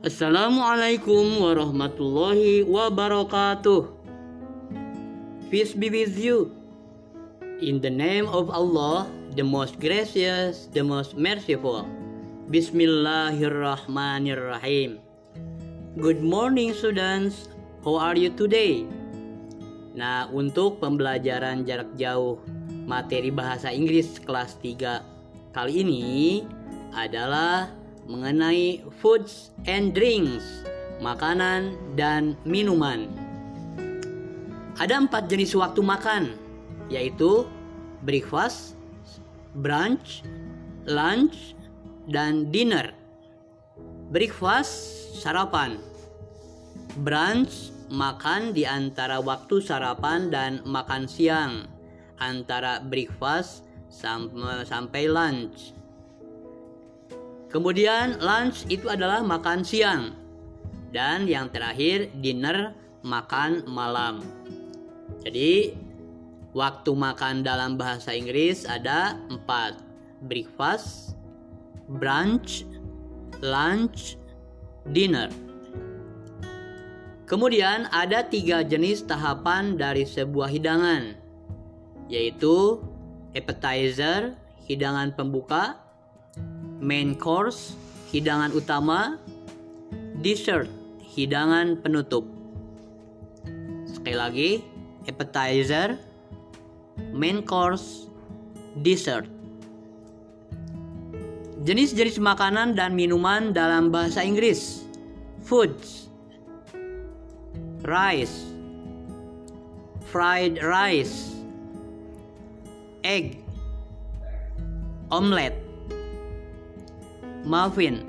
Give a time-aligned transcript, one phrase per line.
[0.00, 3.84] Assalamualaikum warahmatullahi wabarakatuh.
[5.52, 6.56] Peace be with you.
[7.60, 11.84] In the name of Allah, the most gracious, the most merciful.
[12.48, 15.04] Bismillahirrahmanirrahim.
[16.00, 17.52] Good morning students.
[17.84, 18.88] How are you today?
[19.92, 22.40] Nah, untuk pembelajaran jarak jauh
[22.88, 25.04] materi bahasa Inggris kelas 3
[25.52, 26.48] kali ini
[26.96, 27.76] adalah
[28.08, 30.64] mengenai foods and drinks,
[31.00, 33.08] makanan dan minuman.
[34.80, 36.36] Ada empat jenis waktu makan,
[36.88, 37.44] yaitu
[38.04, 38.80] breakfast,
[39.60, 40.24] brunch,
[40.88, 41.52] lunch,
[42.08, 42.96] dan dinner.
[44.08, 44.72] Breakfast,
[45.20, 45.76] sarapan.
[47.04, 51.68] Brunch, makan di antara waktu sarapan dan makan siang,
[52.18, 53.62] antara breakfast
[54.66, 55.76] sampai lunch.
[57.50, 60.14] Kemudian lunch itu adalah makan siang.
[60.94, 64.22] Dan yang terakhir dinner makan malam.
[65.26, 65.74] Jadi
[66.54, 69.82] waktu makan dalam bahasa Inggris ada empat.
[70.30, 71.18] Breakfast,
[71.90, 72.62] brunch,
[73.42, 74.14] lunch,
[74.94, 75.32] dinner.
[77.26, 81.14] Kemudian ada tiga jenis tahapan dari sebuah hidangan,
[82.10, 82.82] yaitu
[83.38, 84.34] appetizer,
[84.66, 85.78] hidangan pembuka,
[86.80, 87.76] main course,
[88.08, 89.20] hidangan utama,
[90.24, 90.66] dessert,
[91.04, 92.24] hidangan penutup.
[93.84, 94.50] Sekali lagi,
[95.04, 96.00] appetizer,
[97.12, 98.08] main course,
[98.80, 99.28] dessert.
[101.60, 104.88] Jenis-jenis makanan dan minuman dalam bahasa Inggris.
[105.44, 106.08] Foods.
[107.84, 108.48] Rice.
[110.08, 111.36] Fried rice.
[113.04, 113.44] Egg.
[115.12, 115.69] Omelette
[117.44, 118.04] muffin,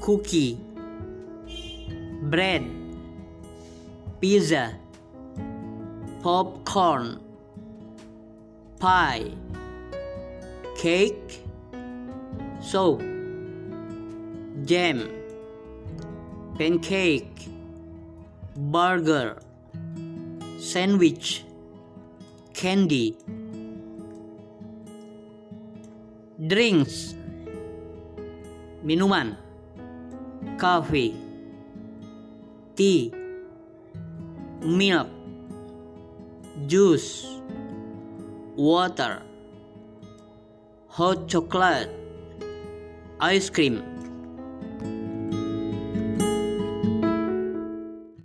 [0.00, 0.58] cookie,
[2.22, 2.64] bread,
[4.20, 4.74] pizza,
[6.22, 7.20] popcorn,
[8.78, 9.30] pie,
[10.76, 11.42] cake,
[12.60, 13.00] soap,
[14.64, 15.08] jam,
[16.58, 17.48] pancake,
[18.56, 19.38] burger,
[20.58, 21.44] sandwich,
[22.54, 23.16] candy,
[26.46, 27.14] drinks
[28.82, 29.36] minuman,
[30.58, 31.14] coffee,
[32.74, 33.12] tea,
[34.60, 35.08] milk,
[36.66, 37.26] juice,
[38.56, 39.22] water,
[40.88, 41.90] hot chocolate,
[43.20, 43.91] ice cream,